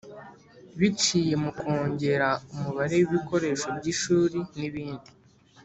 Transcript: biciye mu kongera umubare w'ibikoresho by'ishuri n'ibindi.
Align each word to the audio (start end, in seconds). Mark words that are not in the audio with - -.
biciye 0.79 1.33
mu 1.43 1.51
kongera 1.59 2.27
umubare 2.53 2.93
w'ibikoresho 2.99 3.67
by'ishuri 3.77 4.39
n'ibindi. 4.57 5.09